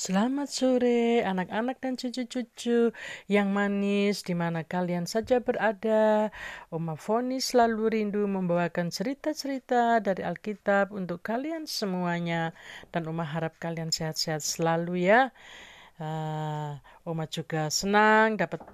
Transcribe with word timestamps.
Selamat 0.00 0.48
sore 0.48 1.20
anak-anak 1.20 1.76
dan 1.84 1.92
cucu-cucu 1.92 2.88
yang 3.28 3.52
manis 3.52 4.24
di 4.24 4.32
mana 4.32 4.64
kalian 4.64 5.04
saja 5.04 5.44
berada. 5.44 6.32
Oma 6.72 6.96
Foni 6.96 7.36
selalu 7.36 8.00
rindu 8.00 8.24
membawakan 8.24 8.88
cerita-cerita 8.88 10.00
dari 10.00 10.24
Alkitab 10.24 10.96
untuk 10.96 11.20
kalian 11.20 11.68
semuanya 11.68 12.56
dan 12.96 13.12
Oma 13.12 13.28
harap 13.28 13.60
kalian 13.60 13.92
sehat-sehat 13.92 14.40
selalu 14.40 15.04
ya. 15.04 15.36
Uh, 16.00 16.80
Oma 17.04 17.28
juga 17.28 17.68
senang 17.68 18.40
dapat 18.40 18.64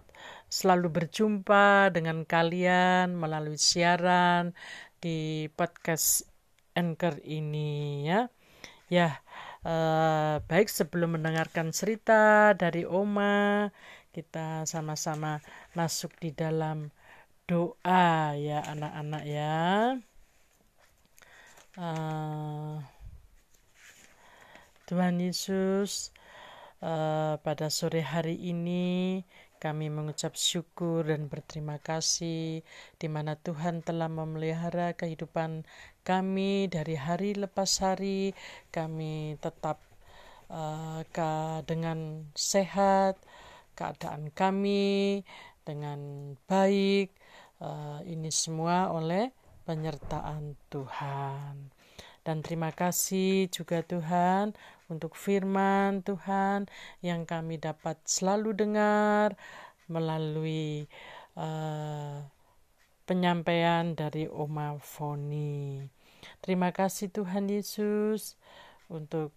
selalu 0.46 0.94
berjumpa 0.94 1.90
dengan 1.90 2.22
kalian 2.22 3.18
melalui 3.18 3.58
siaran 3.58 4.54
di 5.02 5.50
podcast 5.58 6.22
Anchor 6.78 7.18
ini 7.26 8.06
ya. 8.06 8.30
Ya, 8.86 9.18
Uh, 9.66 10.38
baik 10.46 10.70
sebelum 10.70 11.18
mendengarkan 11.18 11.74
cerita 11.74 12.54
dari 12.54 12.86
Oma, 12.86 13.66
kita 14.14 14.62
sama-sama 14.62 15.42
masuk 15.74 16.14
di 16.22 16.30
dalam 16.30 16.94
doa 17.50 18.38
ya 18.38 18.62
anak-anak 18.62 19.24
ya. 19.26 19.58
Uh, 21.74 22.78
Tuhan 24.86 25.18
Yesus, 25.18 26.14
uh, 26.78 27.34
pada 27.42 27.66
sore 27.66 28.06
hari 28.06 28.38
ini 28.38 29.26
kami 29.56 29.88
mengucap 29.88 30.36
syukur 30.36 31.08
dan 31.08 31.32
berterima 31.32 31.80
kasih 31.80 32.60
di 33.00 33.08
mana 33.08 33.34
Tuhan 33.40 33.80
telah 33.80 34.06
memelihara 34.06 34.92
kehidupan 34.92 35.64
kami 36.04 36.68
dari 36.68 36.94
hari 36.94 37.32
lepas 37.34 37.80
hari. 37.80 38.36
Kami 38.70 39.40
tetap 39.40 39.80
uh, 40.52 41.02
dengan 41.64 42.28
sehat, 42.36 43.16
keadaan 43.74 44.30
kami 44.30 45.24
dengan 45.64 46.32
baik. 46.46 47.10
Uh, 47.56 48.04
ini 48.04 48.28
semua 48.28 48.92
oleh 48.92 49.32
penyertaan 49.64 50.54
Tuhan. 50.68 51.72
Dan 52.26 52.42
terima 52.42 52.74
kasih 52.74 53.46
juga 53.48 53.86
Tuhan 53.86 54.52
untuk 54.86 55.18
firman 55.18 56.02
Tuhan 56.06 56.70
yang 57.02 57.26
kami 57.26 57.58
dapat 57.58 57.98
selalu 58.06 58.54
dengar 58.54 59.34
melalui 59.90 60.86
uh, 61.38 62.22
penyampaian 63.06 63.94
dari 63.94 64.26
Oma 64.26 64.78
Foni. 64.82 65.86
Terima 66.42 66.74
kasih 66.74 67.10
Tuhan 67.10 67.46
Yesus 67.46 68.34
untuk 68.90 69.30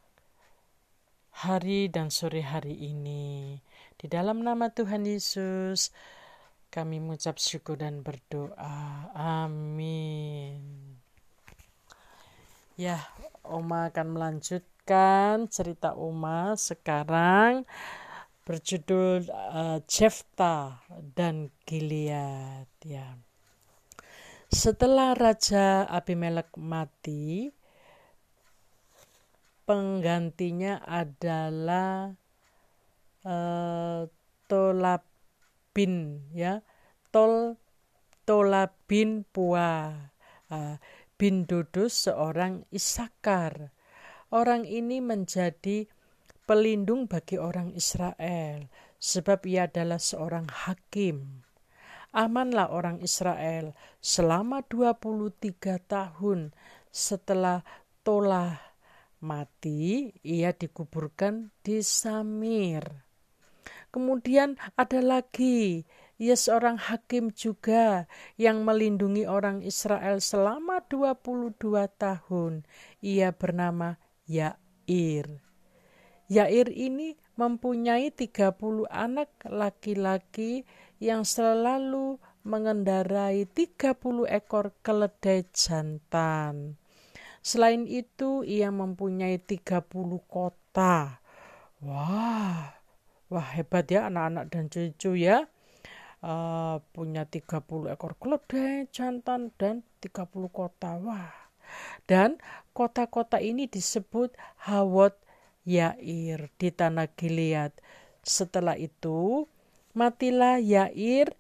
hari 1.45 1.87
dan 1.87 2.09
sore 2.09 2.41
hari 2.41 2.73
ini. 2.75 3.61
Di 3.95 4.09
dalam 4.09 4.41
nama 4.41 4.73
Tuhan 4.73 5.05
Yesus, 5.05 5.93
kami 6.69 7.01
mengucap 7.01 7.37
syukur 7.37 7.77
dan 7.77 8.01
berdoa. 8.01 9.13
Amin. 9.13 10.61
Ya, 12.79 13.03
Oma 13.43 13.91
akan 13.91 14.15
melanjutkan 14.89 15.53
cerita 15.53 15.93
Oma 15.93 16.57
sekarang 16.57 17.61
berjudul 18.41 19.29
uh, 19.29 19.77
Jefta 19.85 20.81
dan 21.13 21.53
Gilead 21.61 22.65
ya. 22.81 23.13
Setelah 24.49 25.13
Raja 25.13 25.85
Abimelek 25.85 26.57
mati, 26.57 27.53
penggantinya 29.69 30.81
adalah 30.81 32.17
uh, 33.29 34.09
Tolabin 34.49 36.25
ya. 36.33 36.65
Tol 37.13 37.61
Tolabin 38.25 39.21
Pua. 39.29 39.93
Uh, 40.49 40.81
bin 41.13 41.45
Dudus 41.45 42.09
seorang 42.09 42.65
Isakar. 42.73 43.69
Orang 44.29 44.61
ini 44.69 45.01
menjadi 45.01 45.89
pelindung 46.45 47.09
bagi 47.09 47.41
orang 47.41 47.73
Israel 47.73 48.69
sebab 49.01 49.41
ia 49.49 49.65
adalah 49.65 49.97
seorang 49.97 50.45
hakim. 50.45 51.45
Amanlah 52.13 52.69
orang 52.69 53.01
Israel 53.01 53.73
selama 54.01 54.61
23 54.65 55.81
tahun 55.81 56.53
setelah 56.93 57.65
Tolah 58.05 58.57
mati, 59.21 60.13
ia 60.21 60.53
dikuburkan 60.53 61.49
di 61.65 61.81
Samir. 61.81 62.85
Kemudian 63.89 64.61
ada 64.77 65.01
lagi 65.01 65.89
ia 66.19 66.35
seorang 66.35 66.75
hakim 66.75 67.31
juga 67.31 68.03
yang 68.35 68.67
melindungi 68.67 69.23
orang 69.23 69.63
Israel 69.63 70.19
selama 70.19 70.83
22 70.91 71.55
tahun. 71.95 72.67
Ia 72.99 73.31
bernama 73.31 73.95
Yair. 74.29 75.41
Yair 76.29 76.69
ini 76.69 77.17
mempunyai 77.33 78.13
30 78.13 78.85
anak 78.85 79.33
laki-laki 79.49 80.69
yang 81.01 81.25
selalu 81.25 82.21
mengendarai 82.45 83.49
30 83.49 83.97
ekor 84.29 84.77
keledai 84.85 85.49
jantan. 85.49 86.77
Selain 87.41 87.89
itu, 87.89 88.45
ia 88.45 88.69
mempunyai 88.69 89.41
30 89.41 89.89
kota. 90.29 91.25
Wah, 91.81 92.77
wah 93.33 93.47
hebat 93.57 93.89
ya 93.89 94.11
anak-anak 94.11 94.45
dan 94.53 94.69
cucu 94.69 95.17
ya 95.17 95.49
uh, 96.23 96.77
punya 96.91 97.23
30 97.25 97.95
ekor 97.95 98.13
keledai 98.19 98.91
jantan 98.91 99.49
dan 99.55 99.81
30 100.03 100.29
kota. 100.51 100.99
Wah. 100.99 101.48
Dan 102.09 102.41
kota-kota 102.73 103.37
ini 103.37 103.69
disebut 103.69 104.33
Hawot 104.65 105.13
Yair 105.61 106.49
di 106.57 106.73
tanah 106.73 107.05
Gilead. 107.13 107.69
Setelah 108.25 108.73
itu 108.81 109.45
matilah 109.93 110.57
Yair 110.57 111.37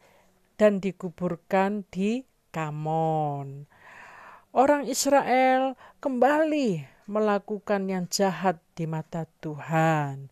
dan 0.61 0.77
dikuburkan 0.77 1.89
di 1.89 2.21
Kamon. 2.53 3.65
Orang 4.53 4.85
Israel 4.85 5.73
kembali 6.05 6.85
melakukan 7.09 7.89
yang 7.89 8.05
jahat 8.05 8.61
di 8.77 8.85
mata 8.85 9.25
Tuhan. 9.41 10.29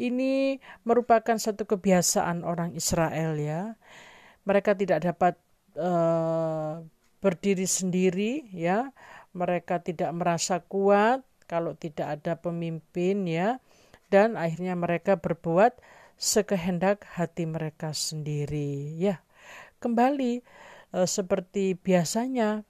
Ini 0.00 0.62
merupakan 0.88 1.36
satu 1.36 1.68
kebiasaan 1.68 2.40
orang 2.40 2.72
Israel 2.72 3.36
ya. 3.36 3.76
Mereka 4.48 4.78
tidak 4.78 5.04
dapat 5.04 5.34
uh, 5.76 6.80
berdiri 7.18 7.66
sendiri 7.66 8.46
ya. 8.54 8.94
Mereka 9.38 9.86
tidak 9.86 10.10
merasa 10.10 10.58
kuat 10.66 11.22
kalau 11.46 11.78
tidak 11.78 12.18
ada 12.18 12.34
pemimpin 12.34 13.22
ya. 13.30 13.62
Dan 14.10 14.34
akhirnya 14.34 14.74
mereka 14.74 15.22
berbuat 15.22 15.78
sekehendak 16.18 17.06
hati 17.06 17.46
mereka 17.46 17.94
sendiri 17.94 18.98
ya. 18.98 19.22
Kembali 19.78 20.42
uh, 20.90 21.06
seperti 21.06 21.78
biasanya 21.78 22.66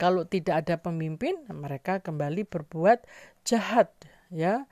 kalau 0.00 0.24
tidak 0.24 0.64
ada 0.64 0.80
pemimpin 0.80 1.36
mereka 1.52 2.00
kembali 2.00 2.48
berbuat 2.48 3.04
jahat 3.44 3.92
ya 4.32 4.64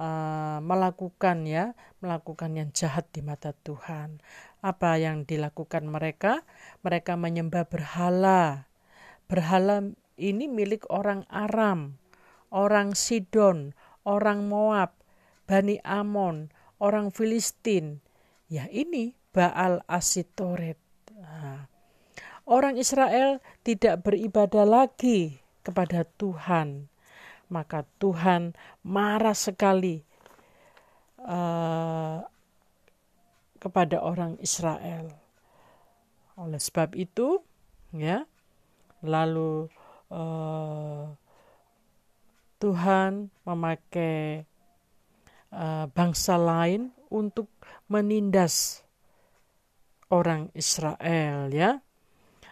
uh, 0.00 0.58
melakukan 0.64 1.44
ya, 1.44 1.76
melakukan 2.00 2.56
yang 2.56 2.68
jahat 2.72 3.04
di 3.12 3.20
mata 3.20 3.52
Tuhan. 3.52 4.24
Apa 4.64 4.96
yang 4.96 5.28
dilakukan 5.28 5.84
mereka? 5.88 6.44
Mereka 6.80 7.16
menyembah 7.20 7.68
berhala. 7.68 8.68
Berhala 9.28 9.84
ini 10.20 10.44
milik 10.44 10.84
orang 10.92 11.24
Aram, 11.32 11.96
orang 12.52 12.92
Sidon, 12.92 13.72
orang 14.04 14.44
Moab, 14.44 14.92
Bani 15.48 15.80
Amon, 15.80 16.52
orang 16.76 17.08
Filistin. 17.08 18.04
Ya 18.52 18.68
ini 18.68 19.16
Baal 19.32 19.80
Asitoret. 19.88 20.76
Nah, 21.16 21.64
orang 22.44 22.76
Israel 22.76 23.40
tidak 23.64 24.04
beribadah 24.04 24.68
lagi 24.68 25.40
kepada 25.64 26.04
Tuhan 26.04 26.90
maka 27.50 27.82
Tuhan 27.98 28.54
marah 28.86 29.34
sekali 29.34 30.00
uh, 31.20 32.22
kepada 33.60 34.00
orang 34.00 34.38
Israel. 34.40 35.12
Oleh 36.38 36.62
sebab 36.62 36.96
itu, 36.96 37.42
ya, 37.92 38.24
lalu 39.04 39.68
uh, 40.10 41.08
Tuhan 42.60 43.32
memakai 43.48 44.44
uh, 45.54 45.86
bangsa 45.88 46.36
lain 46.36 46.92
untuk 47.08 47.48
menindas 47.88 48.84
orang 50.12 50.52
Israel, 50.52 51.48
ya. 51.50 51.80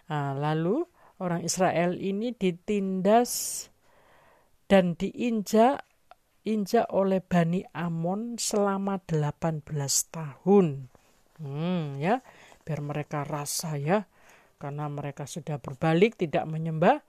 Nah, 0.09 0.33
lalu 0.33 0.89
orang 1.21 1.45
Israel 1.45 1.99
ini 1.99 2.33
ditindas 2.33 3.67
dan 4.71 4.97
diinjak 4.97 5.85
diinjak 6.49 6.89
oleh 6.97 7.21
Bani 7.21 7.61
Amon 7.77 8.41
selama 8.41 9.05
18 9.05 9.69
tahun. 10.09 10.89
Hmm, 11.37 12.01
ya, 12.01 12.25
biar 12.65 12.81
mereka 12.81 13.21
rasa 13.29 13.77
ya, 13.77 14.09
karena 14.57 14.89
mereka 14.89 15.29
sudah 15.29 15.61
berbalik 15.61 16.17
tidak 16.17 16.49
menyembah 16.49 17.05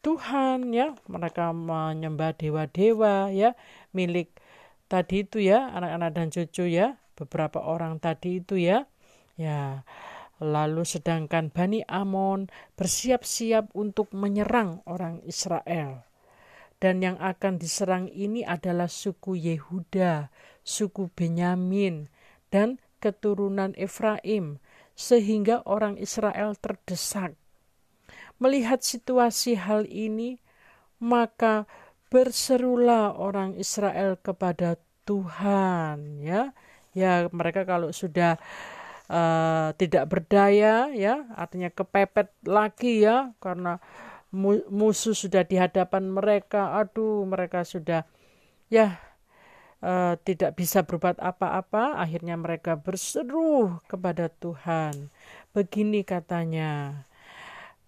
Tuhan 0.00 0.70
ya, 0.70 0.94
mereka 1.10 1.50
menyembah 1.50 2.34
dewa-dewa 2.38 3.34
ya, 3.34 3.58
milik 3.90 4.30
tadi 4.86 5.26
itu 5.26 5.42
ya, 5.42 5.68
anak-anak 5.74 6.10
dan 6.14 6.26
cucu 6.30 6.64
ya, 6.70 6.96
beberapa 7.18 7.58
orang 7.60 7.98
tadi 7.98 8.40
itu 8.40 8.56
ya. 8.56 8.86
Ya, 9.38 9.86
Lalu 10.38 10.86
sedangkan 10.86 11.50
Bani 11.50 11.82
Amon 11.90 12.46
bersiap-siap 12.78 13.74
untuk 13.74 14.14
menyerang 14.14 14.86
orang 14.86 15.18
Israel. 15.26 16.06
Dan 16.78 17.02
yang 17.02 17.18
akan 17.18 17.58
diserang 17.58 18.06
ini 18.06 18.46
adalah 18.46 18.86
suku 18.86 19.34
Yehuda, 19.34 20.30
suku 20.62 21.10
Benyamin, 21.10 22.06
dan 22.54 22.78
keturunan 23.02 23.74
Efraim, 23.74 24.62
sehingga 24.94 25.66
orang 25.66 25.98
Israel 25.98 26.54
terdesak. 26.54 27.34
Melihat 28.38 28.80
situasi 28.82 29.58
hal 29.58 29.86
ini, 29.90 30.38
maka 31.02 31.66
berserulah 32.08 33.14
orang 33.18 33.58
Israel 33.58 34.16
kepada 34.18 34.78
Tuhan, 35.04 36.22
ya. 36.22 36.54
Ya, 36.96 37.30
mereka 37.30 37.62
kalau 37.68 37.94
sudah 37.94 38.40
uh, 39.10 39.68
tidak 39.74 40.04
berdaya 40.08 40.92
ya 40.92 41.26
artinya 41.34 41.72
kepepet 41.72 42.30
lagi 42.44 43.04
ya 43.04 43.32
karena 43.42 43.80
mu 44.28 44.60
musuh 44.68 45.16
sudah 45.16 45.42
di 45.42 45.56
hadapan 45.56 46.12
mereka 46.12 46.76
aduh 46.76 47.24
mereka 47.24 47.64
sudah 47.64 48.04
ya 48.68 49.00
uh, 49.80 50.20
tidak 50.20 50.54
bisa 50.54 50.84
berbuat 50.84 51.16
apa-apa 51.16 51.96
akhirnya 51.96 52.36
mereka 52.36 52.76
berseru 52.76 53.80
kepada 53.88 54.28
Tuhan 54.28 55.08
begini 55.56 56.04
katanya 56.04 57.04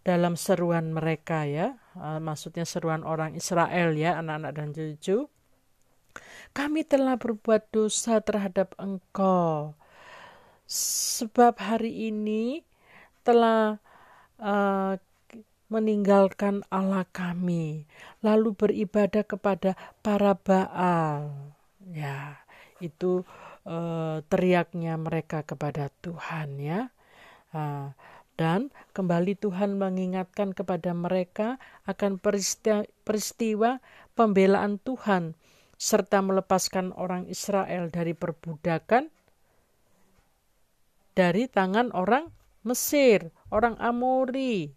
dalam 0.01 0.35
seruan 0.35 0.97
mereka 0.97 1.45
ya 1.45 1.77
uh, 1.97 2.19
maksudnya 2.19 2.65
seruan 2.65 3.05
orang 3.05 3.37
Israel 3.37 3.93
ya 3.97 4.17
anak-anak 4.21 4.53
dan 4.57 4.69
cucu 4.73 5.29
kami 6.51 6.83
telah 6.83 7.15
berbuat 7.21 7.71
dosa 7.71 8.19
terhadap 8.25 8.75
engkau 8.81 9.77
sebab 10.71 11.59
hari 11.59 12.11
ini 12.11 12.63
telah 13.27 13.83
uh, 14.39 14.95
meninggalkan 15.71 16.67
Allah 16.67 17.07
kami, 17.15 17.87
lalu 18.27 18.51
beribadah 18.59 19.23
kepada 19.23 19.79
para 20.03 20.35
Baal. 20.35 21.31
Ya, 21.95 22.43
itu 22.83 23.23
uh, 23.63 24.19
teriaknya 24.27 24.99
mereka 24.99 25.47
kepada 25.47 25.95
Tuhan 26.03 26.59
ya. 26.59 26.91
Uh, 27.55 27.95
dan 28.41 28.73
kembali 28.97 29.37
Tuhan 29.37 29.77
mengingatkan 29.77 30.57
kepada 30.57 30.97
mereka 30.97 31.61
akan 31.85 32.17
peristiwa, 33.05 33.85
pembelaan 34.17 34.81
Tuhan 34.81 35.37
serta 35.77 36.25
melepaskan 36.25 36.97
orang 36.97 37.29
Israel 37.29 37.93
dari 37.93 38.17
perbudakan 38.17 39.13
dari 41.13 41.53
tangan 41.53 41.93
orang 41.93 42.33
Mesir, 42.65 43.29
orang 43.53 43.77
Amori, 43.77 44.73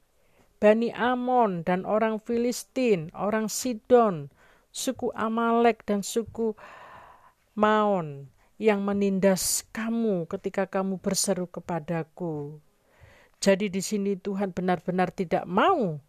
Bani 0.59 0.91
Amon, 0.91 1.63
dan 1.63 1.87
orang 1.87 2.19
Filistin, 2.19 3.15
orang 3.15 3.47
Sidon, 3.47 4.27
suku 4.75 5.07
Amalek, 5.15 5.87
dan 5.87 6.03
suku 6.03 6.51
Maon 7.55 8.27
yang 8.59 8.83
menindas 8.83 9.63
kamu 9.71 10.27
ketika 10.27 10.67
kamu 10.67 10.99
berseru 10.99 11.47
kepadaku. 11.47 12.59
Jadi 13.43 13.67
di 13.67 13.83
sini 13.83 14.15
Tuhan 14.15 14.55
benar-benar 14.55 15.11
tidak 15.11 15.43
mau 15.43 15.99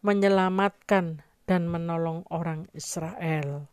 menyelamatkan 0.00 1.20
dan 1.44 1.68
menolong 1.68 2.24
orang 2.32 2.72
Israel. 2.72 3.68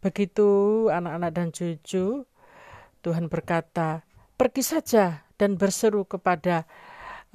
Begitu 0.00 0.48
anak-anak 0.88 1.30
dan 1.36 1.52
cucu, 1.52 2.24
Tuhan 3.04 3.28
berkata, 3.28 4.00
pergi 4.32 4.64
saja 4.64 5.28
dan 5.36 5.60
berseru 5.60 6.08
kepada 6.08 6.64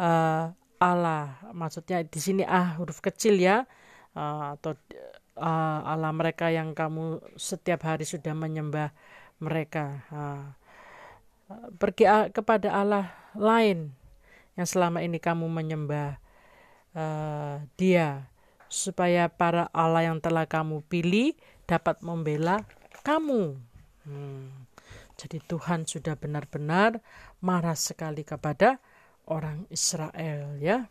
uh, 0.02 0.50
Allah. 0.82 1.38
Maksudnya 1.54 2.02
di 2.02 2.18
sini 2.18 2.42
ah 2.42 2.82
huruf 2.82 3.06
kecil 3.06 3.38
ya 3.38 3.70
uh, 4.18 4.58
atau 4.58 4.74
uh, 5.38 5.80
Allah 5.86 6.10
mereka 6.10 6.50
yang 6.50 6.74
kamu 6.74 7.22
setiap 7.38 7.86
hari 7.86 8.10
sudah 8.10 8.34
menyembah 8.34 8.90
mereka. 9.46 10.02
Uh, 10.10 10.46
pergi 11.78 12.10
uh, 12.10 12.34
kepada 12.34 12.74
Allah 12.74 13.14
lain 13.38 14.01
yang 14.62 14.70
selama 14.70 15.02
ini 15.02 15.18
kamu 15.18 15.50
menyembah 15.50 16.22
uh, 16.94 17.66
Dia 17.82 18.30
supaya 18.70 19.28
para 19.28 19.68
Allah 19.74 20.14
yang 20.14 20.22
telah 20.22 20.46
kamu 20.46 20.86
pilih 20.86 21.34
dapat 21.66 22.00
membela 22.06 22.64
kamu. 23.02 23.58
Hmm. 24.06 24.70
Jadi 25.18 25.42
Tuhan 25.44 25.90
sudah 25.90 26.14
benar-benar 26.18 27.02
marah 27.42 27.76
sekali 27.76 28.22
kepada 28.22 28.78
orang 29.26 29.66
Israel 29.74 30.58
ya. 30.62 30.88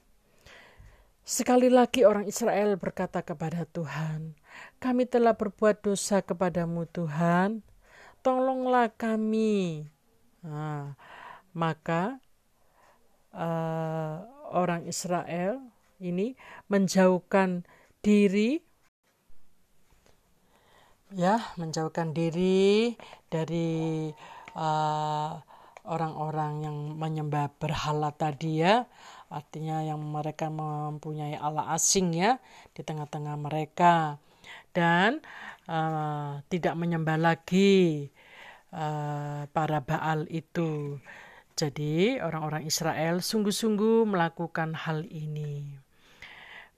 Sekali 1.22 1.70
lagi 1.70 2.02
orang 2.02 2.26
Israel 2.26 2.74
berkata 2.74 3.22
kepada 3.22 3.62
Tuhan, 3.70 4.34
kami 4.82 5.06
telah 5.06 5.38
berbuat 5.38 5.78
dosa 5.78 6.26
kepadamu 6.26 6.90
Tuhan, 6.90 7.62
tolonglah 8.18 8.90
kami. 8.90 9.86
Nah, 10.42 10.98
maka 11.54 12.18
uh, 13.34 14.24
orang 14.50 14.86
Israel 14.86 15.62
ini 16.00 16.34
menjauhkan 16.66 17.66
diri. 18.00 18.62
Ya 21.10 21.42
menjauhkan 21.58 22.14
diri 22.14 22.94
dari 23.26 24.10
uh, 24.54 25.32
orang-orang 25.82 26.62
yang 26.62 26.76
menyembah 26.94 27.50
berhala 27.58 28.14
tadi 28.14 28.62
ya. 28.62 28.86
Artinya 29.30 29.82
yang 29.82 29.98
mereka 30.02 30.50
mempunyai 30.50 31.38
Allah 31.38 31.70
asing 31.74 32.14
ya 32.14 32.38
di 32.74 32.82
tengah-tengah 32.86 33.34
mereka. 33.38 34.22
Dan 34.70 35.18
uh, 35.66 36.42
tidak 36.46 36.78
menyembah 36.78 37.18
lagi 37.18 38.06
uh, 38.70 39.50
para 39.50 39.82
Baal 39.82 40.30
itu 40.30 40.98
jadi 41.60 42.24
orang-orang 42.24 42.64
Israel 42.64 43.20
sungguh-sungguh 43.20 44.08
melakukan 44.08 44.72
hal 44.72 45.04
ini 45.12 45.76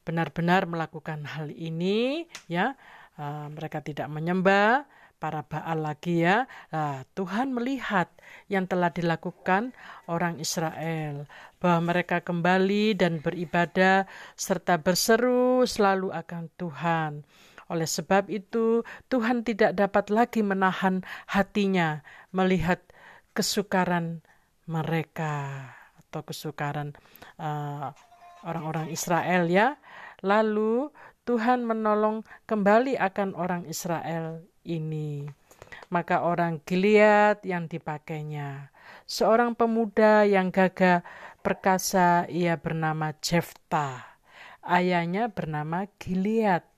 benar-benar 0.02 0.66
melakukan 0.66 1.22
hal 1.22 1.54
ini 1.54 2.26
ya 2.50 2.74
uh, 3.18 3.46
mereka 3.54 3.78
tidak 3.78 4.10
menyembah 4.10 4.82
para 5.22 5.46
Baal 5.46 5.86
lagi 5.86 6.26
ya. 6.26 6.50
Nah, 6.74 7.06
Tuhan 7.14 7.54
melihat 7.54 8.10
yang 8.50 8.66
telah 8.66 8.90
dilakukan 8.90 9.70
orang 10.10 10.42
Israel 10.42 11.30
bahwa 11.62 11.94
mereka 11.94 12.18
kembali 12.26 12.98
dan 12.98 13.22
beribadah 13.22 14.10
serta 14.34 14.82
berseru 14.82 15.62
selalu 15.62 16.10
akan 16.10 16.50
Tuhan. 16.58 17.12
Oleh 17.70 17.86
sebab 17.86 18.26
itu, 18.34 18.82
Tuhan 19.06 19.46
tidak 19.46 19.78
dapat 19.78 20.10
lagi 20.10 20.42
menahan 20.42 21.06
hatinya 21.30 22.02
melihat 22.34 22.82
kesukaran 23.30 24.26
mereka 24.66 25.66
atau 25.98 26.22
kesukaran 26.22 26.92
uh, 27.40 27.90
orang-orang 28.46 28.90
Israel 28.92 29.48
ya. 29.48 29.78
Lalu 30.22 30.90
Tuhan 31.22 31.62
menolong 31.66 32.26
kembali 32.46 32.98
akan 32.98 33.34
orang 33.38 33.62
Israel 33.66 34.42
ini. 34.66 35.26
Maka 35.92 36.24
orang 36.24 36.62
Gilead 36.64 37.44
yang 37.44 37.68
dipakainya. 37.68 38.72
Seorang 39.04 39.52
pemuda 39.52 40.24
yang 40.24 40.48
gagah 40.48 41.04
perkasa 41.44 42.24
ia 42.32 42.56
bernama 42.56 43.12
Jefta. 43.20 44.16
Ayahnya 44.64 45.28
bernama 45.28 45.84
Gilead. 46.00 46.71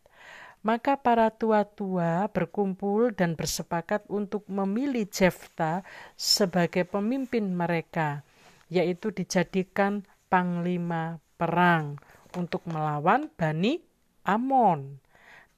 Maka 0.65 0.97
para 0.97 1.29
tua-tua 1.29 2.25
berkumpul 2.33 3.13
dan 3.13 3.37
bersepakat 3.37 4.09
untuk 4.09 4.49
memilih 4.49 5.05
Jefta 5.05 5.85
sebagai 6.17 6.89
pemimpin 6.89 7.53
mereka, 7.53 8.25
yaitu 8.73 9.13
dijadikan 9.13 10.09
panglima 10.33 11.21
perang 11.37 12.01
untuk 12.33 12.65
melawan 12.65 13.29
Bani 13.37 13.77
Amon. 14.25 15.05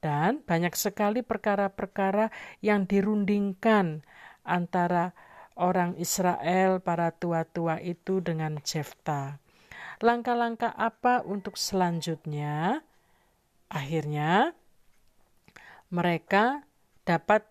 Dan 0.03 0.43
banyak 0.43 0.75
sekali 0.75 1.23
perkara-perkara 1.23 2.27
yang 2.59 2.83
dirundingkan 2.83 4.03
antara 4.43 5.15
orang 5.55 5.95
Israel, 5.95 6.83
para 6.83 7.15
tua-tua 7.15 7.79
itu 7.79 8.19
dengan 8.19 8.59
Jefta. 8.59 9.39
Langkah-langkah 10.03 10.75
apa 10.75 11.25
untuk 11.25 11.55
selanjutnya? 11.57 12.85
Akhirnya 13.71 14.53
mereka 15.89 16.67
dapat 17.07 17.47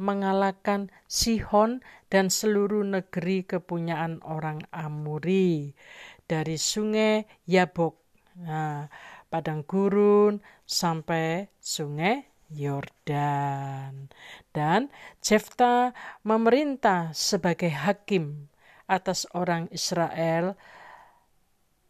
mengalahkan 0.00 0.88
Sihon 1.04 1.84
dan 2.08 2.32
seluruh 2.32 2.82
negeri 2.82 3.44
kepunyaan 3.44 4.24
orang 4.24 4.64
Amuri 4.72 5.76
dari 6.24 6.56
sungai 6.56 7.28
Yabok, 7.44 8.00
nah, 8.40 8.88
padang 9.28 9.66
gurun 9.66 10.40
sampai 10.64 11.52
sungai 11.60 12.24
Yordan. 12.50 14.08
Dan 14.50 14.88
Jefta 15.20 15.92
memerintah 16.24 17.12
sebagai 17.12 17.70
hakim 17.70 18.48
atas 18.90 19.28
orang 19.36 19.70
Israel 19.70 20.58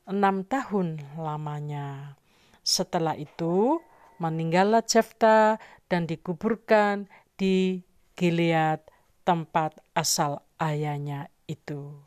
enam 0.04 0.44
tahun 0.44 1.00
lamanya. 1.16 2.18
Setelah 2.60 3.16
itu, 3.16 3.80
meninggallah 4.20 4.84
Jefta 4.84 5.56
dan 5.90 6.06
dikuburkan 6.06 7.10
di 7.34 7.82
Gilead, 8.14 8.86
tempat 9.26 9.82
asal 9.92 10.40
ayahnya 10.62 11.28
itu. 11.50 11.98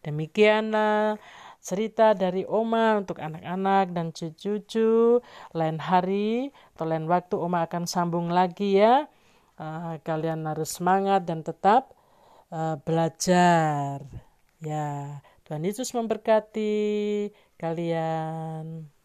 Demikianlah 0.00 1.20
cerita 1.60 2.14
dari 2.14 2.46
Oma 2.46 3.02
untuk 3.02 3.20
anak-anak 3.20 3.92
dan 3.92 4.14
cucu-cucu. 4.14 5.20
Lain 5.52 5.78
hari 5.82 6.54
atau 6.72 6.86
lain 6.88 7.04
waktu 7.10 7.36
Oma 7.36 7.68
akan 7.68 7.84
sambung 7.84 8.32
lagi 8.32 8.80
ya. 8.80 9.10
Uh, 9.56 9.98
kalian 10.04 10.46
harus 10.46 10.78
semangat 10.78 11.26
dan 11.26 11.42
tetap 11.42 11.92
uh, 12.54 12.78
belajar. 12.86 14.00
Ya, 14.62 15.20
Tuhan 15.44 15.66
Yesus 15.66 15.92
memberkati 15.92 17.28
kalian. 17.60 18.95